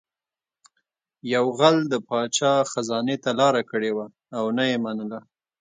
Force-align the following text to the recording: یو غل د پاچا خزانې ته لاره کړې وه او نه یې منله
یو 1.33 1.45
غل 1.57 1.77
د 1.91 1.93
پاچا 2.07 2.53
خزانې 2.71 3.17
ته 3.23 3.31
لاره 3.39 3.61
کړې 3.71 3.91
وه 3.93 4.07
او 4.37 4.45
نه 4.57 4.63
یې 4.71 4.77
منله 4.85 5.19